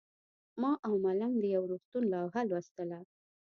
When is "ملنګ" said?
1.05-1.33